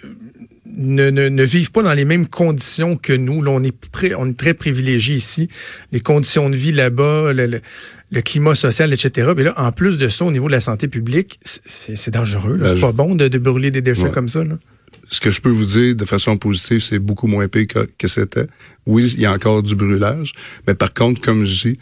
ne, 0.66 1.10
ne, 1.10 1.30
ne, 1.30 1.44
vivent 1.44 1.72
pas 1.72 1.84
dans 1.84 1.94
les 1.94 2.06
mêmes 2.06 2.28
conditions 2.28 2.96
que 2.96 3.14
nous. 3.14 3.42
Là, 3.42 3.52
on 3.52 3.64
est 3.64 3.76
on 4.18 4.30
est 4.30 4.38
très 4.38 4.54
privilégiés 4.54 5.16
ici. 5.16 5.50
Les 5.92 6.00
conditions 6.00 6.50
de 6.50 6.56
vie 6.56 6.72
là-bas, 6.72 7.34
le, 7.34 7.62
le, 8.12 8.22
climat 8.22 8.56
social, 8.56 8.94
etc. 8.94 9.32
Mais 9.36 9.44
là, 9.44 9.54
en 9.58 9.72
plus 9.72 9.98
de 9.98 10.08
ça, 10.08 10.26
au 10.26 10.32
niveau 10.32 10.48
de 10.48 10.54
la 10.54 10.62
santé 10.62 10.88
publique, 10.88 11.40
c'est 11.44 12.12
dangereux. 12.12 12.58
Ben, 12.58 12.76
c'est 12.76 12.82
pas 12.82 12.92
bon 12.92 13.16
de, 13.16 13.28
de, 13.28 13.38
brûler 13.38 13.72
des 13.72 13.82
déchets 13.82 14.12
comme 14.12 14.30
ça. 14.30 14.44
Là. 14.44 14.58
Ce 15.10 15.20
que 15.20 15.30
je 15.30 15.42
peux 15.42 15.50
vous 15.50 15.66
dire 15.66 15.96
de 15.96 16.06
façon 16.06 16.38
positive, 16.38 16.80
c'est 16.80 17.00
beaucoup 17.00 17.28
moins 17.28 17.48
pire 17.48 17.68
que, 17.68 17.90
que 17.98 18.08
c'était. 18.08 18.48
Oui, 18.86 19.12
il 19.14 19.22
y 19.22 19.26
a 19.26 19.34
encore 19.34 19.62
du 19.62 19.76
brûlage, 19.76 20.34
mais 20.68 20.74
par 20.74 20.94
contre, 20.94 21.20
comme 21.22 21.44
je 21.44 21.70
dis, 21.70 21.80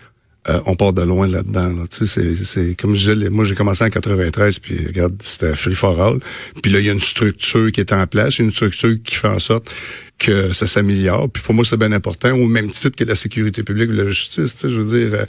euh, 0.50 0.60
on 0.66 0.76
part 0.76 0.94
de 0.94 1.04
loin 1.04 1.28
là-dedans. 1.28 1.86
Tu 1.88 2.08
sais, 2.08 2.36
c'est 2.44 2.76
comme 2.76 2.96
je 2.96 3.12
disais, 3.12 3.30
moi 3.30 3.46
j'ai 3.46 3.56
commencé 3.56 3.84
en 3.84 3.90
93, 3.90 4.60
puis 4.60 4.88
regarde, 4.88 5.16
c'était 5.24 5.56
free 5.56 5.76
for 5.76 6.02
all. 6.02 6.20
Puis 6.64 6.72
là, 6.72 6.80
il 6.80 6.86
y 6.86 6.90
a 6.90 6.94
une 6.94 7.00
structure 7.00 7.72
qui 7.72 7.80
est 7.82 7.94
en 7.94 8.08
place, 8.08 8.40
une 8.40 8.52
structure 8.52 8.96
qui 9.04 9.16
fait 9.16 9.28
en 9.28 9.40
sorte 9.40 9.72
que 10.18 10.52
ça 10.54 10.66
s'améliore. 10.66 11.30
Puis 11.30 11.44
pour 11.44 11.54
moi, 11.54 11.64
c'est 11.64 11.78
bien 11.78 11.92
important, 11.92 12.32
au 12.34 12.48
même 12.48 12.70
titre 12.70 12.96
que 12.96 13.04
la 13.04 13.16
sécurité 13.16 13.64
publique 13.64 13.92
ou 13.92 13.94
la 13.94 14.08
justice. 14.08 14.56
Tu 14.56 14.62
sais, 14.62 14.70
je 14.70 14.82
veux 14.82 15.00
dire, 15.00 15.20
euh, 15.20 15.26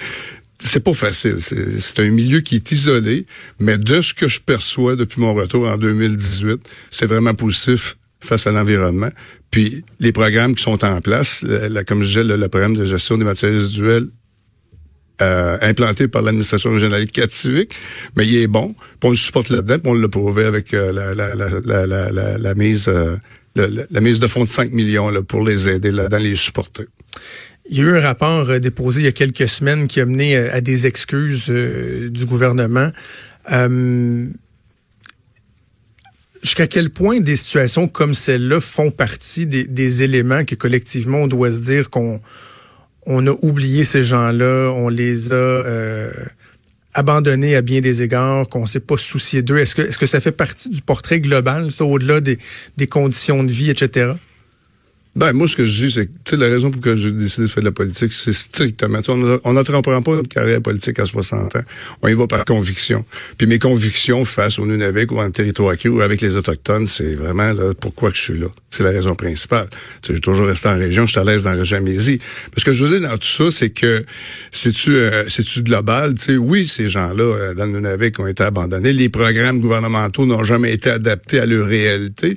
c'est 0.58 0.82
pas 0.82 0.94
facile. 0.94 1.36
C'est 1.40 2.00
un 2.00 2.10
milieu 2.10 2.40
qui 2.40 2.56
est 2.56 2.72
isolé, 2.72 3.26
mais 3.58 3.76
de 3.76 4.00
ce 4.00 4.14
que 4.14 4.26
je 4.28 4.40
perçois 4.40 4.96
depuis 4.96 5.20
mon 5.20 5.34
retour 5.34 5.68
en 5.68 5.76
2018, 5.76 6.60
c'est 6.90 7.06
vraiment 7.06 7.34
positif 7.34 7.96
face 8.20 8.46
à 8.46 8.52
l'environnement. 8.52 9.10
Puis 9.50 9.84
les 9.98 10.12
programmes 10.12 10.54
qui 10.54 10.62
sont 10.62 10.84
en 10.84 11.00
place, 11.00 11.42
la, 11.42 11.84
comme 11.84 12.02
je 12.02 12.08
disais, 12.08 12.24
le, 12.24 12.36
le, 12.36 12.48
programme 12.48 12.76
de 12.76 12.84
gestion 12.84 13.18
des 13.18 13.24
matières 13.24 13.52
résiduelles 13.52 14.08
euh, 15.22 15.58
implanté 15.60 16.08
par 16.08 16.22
l'administration 16.22 16.72
régionale 16.72 17.06
Cativic, 17.06 17.74
mais 18.16 18.26
il 18.26 18.36
est 18.36 18.46
bon. 18.46 18.74
Puis 18.74 19.08
on 19.08 19.10
le 19.10 19.16
supporte 19.16 19.50
là-dedans, 19.50 19.76
on 19.84 19.94
l'a 19.94 20.08
prouvé 20.08 20.44
avec 20.44 20.72
euh, 20.72 20.92
la, 20.92 22.54
mise 22.54 22.88
euh, 22.88 23.16
la, 23.54 24.00
mise 24.00 24.20
de 24.20 24.26
fonds 24.26 24.44
de 24.44 24.48
5 24.48 24.72
millions 24.72 25.10
là, 25.10 25.22
pour 25.22 25.44
les 25.44 25.68
aider 25.68 25.90
là-dedans, 25.90 26.18
les 26.18 26.36
supporter. 26.36 26.86
Il 27.68 27.76
y 27.76 27.80
a 27.80 27.84
eu 27.84 27.96
un 27.98 28.00
rapport 28.00 28.58
déposé 28.60 29.02
il 29.02 29.04
y 29.04 29.08
a 29.08 29.12
quelques 29.12 29.48
semaines 29.48 29.88
qui 29.88 30.00
a 30.00 30.06
mené 30.06 30.36
à 30.36 30.60
des 30.60 30.86
excuses 30.86 31.50
du 31.50 32.26
gouvernement. 32.26 32.90
Jusqu'à 36.42 36.66
quel 36.66 36.88
point 36.88 37.20
des 37.20 37.36
situations 37.36 37.88
comme 37.88 38.14
celle-là 38.14 38.60
font 38.60 38.90
partie 38.90 39.46
des, 39.46 39.64
des 39.64 40.02
éléments 40.02 40.44
que 40.46 40.54
collectivement 40.54 41.18
on 41.18 41.26
doit 41.26 41.52
se 41.52 41.60
dire 41.60 41.90
qu'on 41.90 42.22
on 43.06 43.26
a 43.26 43.34
oublié 43.42 43.84
ces 43.84 44.02
gens-là, 44.02 44.70
on 44.70 44.88
les 44.88 45.32
a 45.32 45.36
euh, 45.36 46.12
abandonnés 46.94 47.56
à 47.56 47.62
bien 47.62 47.80
des 47.80 48.02
égards, 48.02 48.48
qu'on 48.48 48.66
s'est 48.66 48.80
pas 48.80 48.96
soucié 48.96 49.42
d'eux. 49.42 49.58
Est-ce 49.58 49.74
que, 49.74 49.82
est-ce 49.82 49.98
que 49.98 50.06
ça 50.06 50.20
fait 50.20 50.32
partie 50.32 50.68
du 50.68 50.82
portrait 50.82 51.20
global, 51.20 51.70
ça, 51.70 51.84
au-delà 51.84 52.20
des, 52.20 52.38
des 52.76 52.86
conditions 52.86 53.42
de 53.44 53.50
vie, 53.52 53.70
etc.? 53.70 54.12
Ben, 55.16 55.32
moi, 55.32 55.48
ce 55.48 55.56
que 55.56 55.64
je 55.64 55.86
dis, 55.86 55.90
c'est 55.90 56.08
que 56.24 56.36
la 56.36 56.46
raison 56.46 56.70
pour 56.70 56.80
laquelle 56.80 56.98
j'ai 56.98 57.10
décidé 57.10 57.48
de 57.48 57.50
faire 57.50 57.64
de 57.64 57.68
la 57.68 57.72
politique, 57.72 58.12
c'est 58.12 58.32
strictement. 58.32 59.00
On 59.44 59.52
n'entreprend 59.54 60.02
pas 60.02 60.12
une 60.12 60.28
carrière 60.28 60.62
politique 60.62 61.00
à 61.00 61.06
60 61.06 61.56
ans. 61.56 61.62
On 62.02 62.08
y 62.08 62.14
va 62.14 62.28
par 62.28 62.44
conviction. 62.44 63.04
Puis 63.36 63.48
mes 63.48 63.58
convictions 63.58 64.24
face 64.24 64.60
au 64.60 64.66
Nunavik 64.66 65.10
ou 65.10 65.18
en 65.18 65.28
territoire 65.32 65.74
ou 65.86 66.00
avec 66.00 66.20
les 66.20 66.36
Autochtones, 66.36 66.86
c'est 66.86 67.16
vraiment 67.16 67.52
là, 67.52 67.74
pourquoi 67.74 68.12
je 68.14 68.20
suis 68.20 68.38
là? 68.38 68.46
C'est 68.70 68.84
la 68.84 68.90
raison 68.90 69.16
principale. 69.16 69.68
J'ai 70.06 70.20
toujours 70.20 70.46
resté 70.46 70.68
en 70.68 70.78
région, 70.78 71.06
je 71.06 71.10
suis 71.10 71.20
à 71.20 71.24
l'aise 71.24 71.42
dans 71.42 71.50
la 71.50 71.58
région 71.58 71.80
Mésie. 71.80 72.20
Ce 72.56 72.64
que 72.64 72.72
je 72.72 72.84
veux 72.84 73.00
dire 73.00 73.08
dans 73.08 73.18
tout 73.18 73.26
ça, 73.26 73.50
c'est 73.50 73.70
que 73.70 74.04
c'est-tu 74.52 74.94
euh, 74.94 75.24
c'est-tu 75.28 75.64
global? 75.64 76.14
sais, 76.18 76.36
oui, 76.36 76.68
ces 76.68 76.88
gens-là, 76.88 77.24
euh, 77.24 77.54
dans 77.54 77.66
le 77.66 77.72
Nunavik, 77.72 78.20
ont 78.20 78.28
été 78.28 78.44
abandonnés. 78.44 78.92
Les 78.92 79.08
programmes 79.08 79.58
gouvernementaux 79.58 80.24
n'ont 80.24 80.44
jamais 80.44 80.72
été 80.72 80.88
adaptés 80.88 81.40
à 81.40 81.46
leur 81.46 81.66
réalité. 81.66 82.36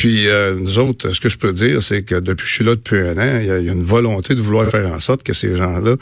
Puis 0.00 0.28
euh, 0.28 0.54
nous 0.54 0.78
autres, 0.78 1.10
ce 1.10 1.20
que 1.20 1.28
je 1.28 1.36
peux 1.36 1.52
dire, 1.52 1.82
c'est 1.82 2.02
que 2.02 2.14
depuis 2.14 2.44
que 2.44 2.48
je 2.48 2.54
suis 2.54 2.64
là 2.64 2.74
depuis 2.74 3.00
un 3.00 3.18
an, 3.18 3.38
il 3.38 3.46
y, 3.48 3.50
a, 3.50 3.58
une 3.58 3.82
volonté 3.82 4.34
de 4.34 4.40
vouloir 4.40 4.66
faire 4.70 4.90
en 4.90 4.98
sorte 4.98 5.22
que 5.22 5.34
ces 5.34 5.54
gens-là 5.54 5.96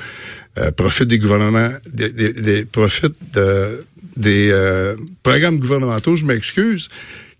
euh, 0.58 0.70
profitent 0.70 1.08
des 1.08 1.18
gouvernements, 1.18 1.70
des, 1.92 2.08
des, 2.12 2.64
profitent 2.64 3.18
de, 3.34 3.84
des 4.16 4.50
euh, 4.52 4.94
programmes 5.24 5.58
gouvernementaux, 5.58 6.14
je 6.14 6.26
m'excuse, 6.26 6.88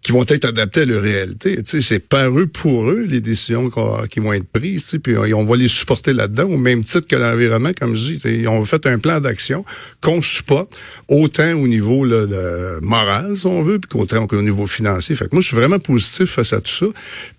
qui 0.09 0.12
vont 0.12 0.25
être 0.27 0.47
adaptés 0.47 0.81
à 0.81 0.85
leur 0.87 1.03
réalité. 1.03 1.61
C'est 1.67 1.99
par 1.99 2.31
eux 2.31 2.47
pour 2.47 2.88
eux 2.88 3.05
les 3.07 3.21
décisions 3.21 3.69
qui 4.09 4.21
vont 4.21 4.33
être 4.33 4.49
prises. 4.50 4.97
Puis 5.03 5.15
on 5.19 5.45
va 5.45 5.55
les 5.55 5.69
supporter 5.69 6.15
là-dedans 6.15 6.45
au 6.45 6.57
même 6.57 6.83
titre 6.83 7.07
que 7.07 7.15
l'environnement, 7.15 7.73
comme 7.79 7.95
je 7.95 8.15
dis. 8.15 8.49
On 8.49 8.65
fait 8.65 8.87
un 8.87 8.99
plan 8.99 9.21
d'action 9.21 9.67
qu'on 10.00 10.23
supporte 10.23 10.75
autant 11.09 11.53
au 11.53 11.69
niveau 11.69 12.07
là, 12.07 12.25
de 12.25 12.81
moral, 12.81 13.37
si 13.37 13.45
on 13.45 13.61
veut, 13.61 13.81
puis 13.81 13.91
qu'autant 13.91 14.27
au 14.33 14.41
niveau 14.41 14.67
financier. 14.67 15.15
Fait 15.15 15.27
que 15.27 15.35
moi, 15.35 15.43
je 15.43 15.49
suis 15.49 15.57
vraiment 15.57 15.79
positif 15.79 16.31
face 16.31 16.55
à 16.55 16.62
tout 16.62 16.73
ça. 16.73 16.87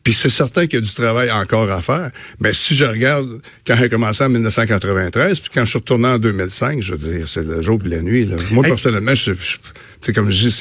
Puis 0.03 0.13
c'est 0.13 0.29
certain 0.29 0.67
qu'il 0.67 0.75
y 0.75 0.83
a 0.83 0.85
du 0.85 0.93
travail 0.93 1.31
encore 1.31 1.71
à 1.71 1.81
faire. 1.81 2.11
Mais 2.39 2.53
si 2.53 2.75
je 2.75 2.85
regarde 2.85 3.41
quand 3.65 3.77
j'ai 3.77 3.89
commencé 3.89 4.23
en 4.23 4.29
1993, 4.29 5.39
puis 5.39 5.49
quand 5.51 5.65
je 5.65 5.71
suis 5.71 5.79
retourné 5.79 6.09
en 6.09 6.19
2005, 6.19 6.83
je 6.83 6.93
veux 6.93 6.99
dire, 6.99 7.27
c'est 7.27 7.43
le 7.43 7.63
jour 7.63 7.79
et 7.83 7.89
la 7.89 8.03
nuit. 8.03 8.25
Là. 8.25 8.35
Moi, 8.51 8.63
personnellement, 8.63 9.15
je, 9.15 9.33
je 9.33 9.57
c'est 10.01 10.13
comme 10.13 10.29
je 10.29 10.47
dis, 10.47 10.51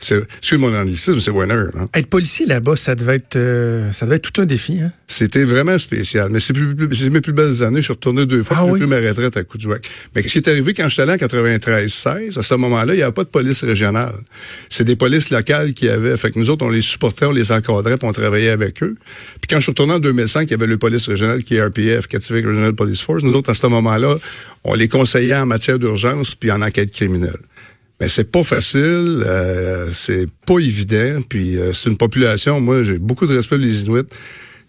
c'est, 0.00 0.58
mon 0.58 0.74
anglicisme, 0.74 1.20
c'est 1.20 1.30
winner. 1.30 1.54
Hein. 1.78 1.88
Être 1.94 2.08
policier 2.08 2.46
là-bas, 2.46 2.74
ça 2.74 2.96
devait 2.96 3.16
être, 3.16 3.36
euh, 3.36 3.92
ça 3.92 4.04
devait 4.04 4.16
être 4.16 4.32
tout 4.32 4.40
un 4.40 4.46
défi. 4.46 4.80
Hein? 4.80 4.92
C'était 5.06 5.44
vraiment 5.44 5.78
spécial. 5.78 6.28
Mais 6.30 6.40
c'est, 6.40 6.52
plus, 6.52 6.74
plus, 6.74 6.96
c'est 6.96 7.08
mes 7.08 7.20
plus 7.20 7.32
belles 7.32 7.62
années. 7.62 7.78
Je 7.78 7.84
suis 7.84 7.92
retourné 7.92 8.26
deux 8.26 8.42
fois. 8.42 8.56
Ah, 8.60 8.66
j'ai 8.66 8.80
pris 8.80 8.86
ma 8.88 8.96
retraite 8.96 9.36
à 9.36 9.44
Coudjouac. 9.44 9.88
Mais 10.14 10.22
ce 10.22 10.28
qui 10.28 10.38
est 10.38 10.48
arrivé 10.48 10.74
quand 10.74 10.88
j'étais 10.88 11.02
allé 11.02 11.12
en 11.12 11.16
93-16, 11.16 12.38
à 12.38 12.42
ce 12.42 12.54
moment-là, 12.54 12.94
il 12.94 12.96
n'y 12.96 13.02
avait 13.02 13.12
pas 13.12 13.22
de 13.22 13.28
police 13.28 13.62
régionale. 13.62 14.14
C'est 14.68 14.84
des 14.84 14.96
polices 14.96 15.30
locales 15.30 15.72
qui 15.72 15.88
avaient. 15.88 16.16
Fait 16.16 16.32
que 16.32 16.38
nous 16.38 16.50
autres, 16.50 16.66
on 16.66 16.70
les 16.70 16.80
supportait, 16.80 17.26
on 17.26 17.32
les 17.32 17.52
encadrait, 17.52 17.96
puis 17.96 18.08
on 18.08 18.12
travaillait 18.12 18.50
avec 18.50 18.82
eux. 18.82 18.96
Puis 19.40 19.48
quand 19.48 19.56
je 19.56 19.62
suis 19.62 19.70
retourné 19.70 19.94
en 19.94 20.00
2005, 20.00 20.48
il 20.48 20.50
y 20.50 20.54
avait 20.54 20.66
le 20.66 20.78
police 20.78 21.06
régional 21.06 21.44
qui 21.44 21.56
est 21.56 21.64
RPF, 21.64 22.08
Cativic 22.08 22.44
Regional 22.44 22.72
Police 22.72 23.02
Force. 23.02 23.22
Nous 23.22 23.34
autres, 23.34 23.50
à 23.50 23.54
ce 23.54 23.66
moment-là, 23.68 24.16
on 24.64 24.74
les 24.74 24.88
conseillait 24.88 25.36
en 25.36 25.46
matière 25.46 25.78
d'urgence 25.78 26.34
puis 26.34 26.50
en 26.50 26.60
enquête 26.60 26.90
criminelle. 26.90 27.38
Mais 28.00 28.08
c'est 28.08 28.30
pas 28.30 28.42
facile, 28.42 29.22
euh, 29.26 29.92
c'est 29.92 30.26
pas 30.46 30.58
évident, 30.58 31.20
puis 31.28 31.58
euh, 31.58 31.74
c'est 31.74 31.90
une 31.90 31.98
population, 31.98 32.58
moi 32.60 32.82
j'ai 32.82 32.98
beaucoup 32.98 33.26
de 33.26 33.36
respect 33.36 33.56
pour 33.56 33.64
les 33.64 33.82
Inuits. 33.82 34.08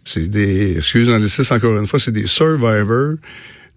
C'est 0.04 0.28
des, 0.28 0.78
excusez 0.78 1.12
moi 1.12 1.52
encore 1.52 1.78
une 1.78 1.88
fois, 1.88 2.00
c'est 2.00 2.12
des 2.12 2.28
survivors. 2.28 3.16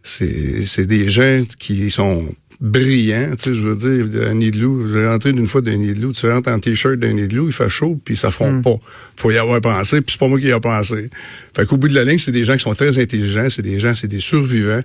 C'est 0.06 0.86
des 0.86 1.08
gens 1.08 1.42
qui 1.58 1.90
sont 1.90 2.28
brillants, 2.64 3.28
tu 3.36 3.42
sais, 3.42 3.54
je 3.54 3.68
veux 3.68 3.76
dire, 3.76 4.26
un 4.26 4.34
nid 4.34 4.50
de 4.50 4.58
loup. 4.58 4.88
J'ai 4.90 5.06
rentré 5.06 5.32
d'une 5.32 5.46
fois 5.46 5.60
d'un 5.60 5.76
nid 5.76 5.92
de 5.92 6.00
loup. 6.00 6.12
Tu 6.12 6.26
rentres 6.30 6.48
en 6.48 6.58
t-shirt 6.58 6.96
d'un 6.96 7.12
nid 7.12 7.28
de 7.28 7.36
loup, 7.36 7.46
il 7.46 7.52
fait 7.52 7.68
chaud, 7.68 8.00
puis 8.02 8.16
ça 8.16 8.30
fond 8.30 8.50
hmm. 8.50 8.62
pas. 8.62 8.76
Faut 9.16 9.30
y 9.30 9.36
avoir 9.36 9.60
pensé, 9.60 10.00
puis 10.00 10.12
c'est 10.12 10.18
pas 10.18 10.28
moi 10.28 10.40
qui 10.40 10.46
y 10.46 10.52
a 10.52 10.60
pensé. 10.60 11.10
Fait 11.54 11.66
qu'au 11.66 11.76
bout 11.76 11.88
de 11.88 11.94
la 11.94 12.04
ligne, 12.04 12.18
c'est 12.18 12.32
des 12.32 12.44
gens 12.44 12.54
qui 12.54 12.62
sont 12.62 12.74
très 12.74 12.98
intelligents, 12.98 13.48
c'est 13.50 13.62
des 13.62 13.78
gens, 13.78 13.94
c'est 13.94 14.08
des 14.08 14.18
survivants, 14.18 14.80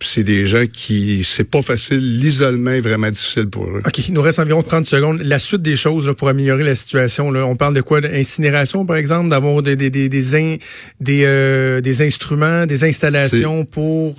c'est 0.00 0.24
des 0.24 0.46
gens 0.46 0.64
qui, 0.70 1.24
c'est 1.24 1.44
pas 1.44 1.62
facile, 1.62 1.98
l'isolement 1.98 2.70
est 2.70 2.80
vraiment 2.80 3.10
difficile 3.10 3.48
pour 3.48 3.64
eux. 3.64 3.82
OK, 3.84 4.08
il 4.08 4.14
nous 4.14 4.22
reste 4.22 4.38
environ 4.38 4.62
30 4.62 4.86
secondes. 4.86 5.20
La 5.22 5.38
suite 5.38 5.62
des 5.62 5.76
choses 5.76 6.06
là, 6.06 6.14
pour 6.14 6.28
améliorer 6.28 6.62
la 6.62 6.74
situation, 6.74 7.30
là, 7.30 7.46
on 7.46 7.56
parle 7.56 7.74
de 7.74 7.80
quoi? 7.80 8.00
D'incinération, 8.00 8.86
par 8.86 8.96
exemple, 8.96 9.28
d'avoir 9.28 9.62
des, 9.62 9.76
des, 9.76 9.90
des, 9.90 10.08
des, 10.08 10.58
des, 11.00 11.22
euh, 11.24 11.80
des 11.80 12.02
instruments, 12.02 12.66
des 12.66 12.84
installations 12.84 13.64
pour 13.64 14.14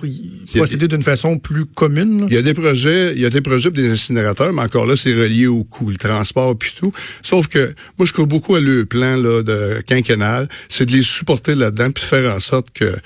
procéder 0.54 0.88
d'une 0.88 1.02
façon 1.02 1.38
plus 1.38 1.64
commune? 1.64 2.26
Il 2.28 2.34
y 2.34 2.38
a 2.38 2.42
des 2.42 2.54
projets, 2.54 3.05
il 3.14 3.20
y 3.20 3.26
a 3.26 3.30
des 3.30 3.40
projets 3.40 3.70
des 3.70 3.90
incinérateurs, 3.90 4.52
mais 4.52 4.62
encore 4.62 4.86
là, 4.86 4.96
c'est 4.96 5.14
relié 5.14 5.46
au 5.46 5.64
coût, 5.64 5.90
le 5.90 5.96
transport 5.96 6.56
puis 6.56 6.74
tout. 6.78 6.92
Sauf 7.22 7.48
que 7.48 7.74
moi, 7.98 8.06
je 8.06 8.12
crois 8.12 8.26
beaucoup 8.26 8.54
à 8.54 8.60
le 8.60 8.84
plan 8.86 9.16
là, 9.16 9.42
de 9.42 9.82
quinquennal, 9.86 10.48
c'est 10.68 10.86
de 10.86 10.92
les 10.92 11.02
supporter 11.02 11.54
là-dedans 11.54 11.90
puis 11.90 12.02
de 12.02 12.08
faire 12.08 12.34
en 12.34 12.40
sorte 12.40 12.70
que 12.72 12.96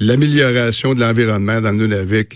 l'amélioration 0.00 0.94
de 0.94 1.00
l'environnement 1.00 1.60
dans 1.60 1.72
le 1.72 1.76
Nunavik, 1.76 2.34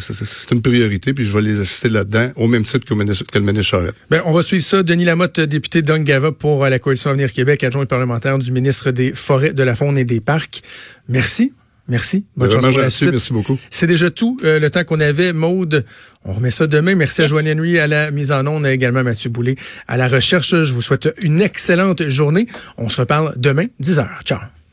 c'est 0.00 0.50
une 0.52 0.62
priorité, 0.62 1.12
puis 1.12 1.26
je 1.26 1.32
vais 1.36 1.42
les 1.42 1.60
assister 1.60 1.90
là-dedans, 1.90 2.30
au 2.36 2.48
même 2.48 2.64
titre 2.64 2.86
que, 2.86 2.94
le 2.94 3.40
ministre 3.40 3.62
Charette. 3.62 3.94
Ben, 4.10 4.22
on 4.24 4.32
va 4.32 4.42
suivre 4.42 4.64
ça. 4.64 4.82
Denis 4.82 5.04
Lamotte, 5.04 5.40
député 5.40 5.82
d'Ongava 5.82 6.32
pour 6.32 6.64
la 6.64 6.78
Coalition 6.78 7.10
Avenir 7.10 7.30
Québec, 7.32 7.62
adjoint 7.62 7.86
parlementaire 7.86 8.38
du 8.38 8.50
ministre 8.50 8.90
des 8.90 9.12
Forêts, 9.12 9.52
de 9.52 9.62
la 9.62 9.74
Faune 9.74 9.98
et 9.98 10.04
des 10.04 10.20
Parcs. 10.20 10.62
Merci. 11.08 11.52
Merci. 11.88 12.26
Bonne 12.36 12.50
chance 12.50 12.66
pour 12.66 12.78
la 12.78 12.90
suite. 12.90 13.10
Merci 13.10 13.32
beaucoup. 13.32 13.58
C'est 13.70 13.86
déjà 13.86 14.10
tout 14.10 14.38
euh, 14.42 14.58
le 14.58 14.70
temps 14.70 14.84
qu'on 14.84 15.00
avait. 15.00 15.32
Maude, 15.32 15.84
on 16.24 16.32
remet 16.32 16.50
ça 16.50 16.66
demain. 16.66 16.94
Merci 16.94 17.22
à 17.22 17.26
Joanne 17.26 17.48
Henry 17.48 17.78
à 17.78 17.86
la 17.86 18.10
mise 18.10 18.32
en 18.32 18.46
onde, 18.46 18.66
également 18.66 19.04
Mathieu 19.04 19.30
Boulay 19.30 19.56
à 19.86 19.96
la 19.96 20.08
recherche. 20.08 20.62
Je 20.62 20.74
vous 20.74 20.82
souhaite 20.82 21.14
une 21.22 21.40
excellente 21.40 22.08
journée. 22.08 22.46
On 22.76 22.88
se 22.88 23.00
reparle 23.00 23.34
demain, 23.36 23.66
10h. 23.80 24.06
Ciao. 24.24 24.40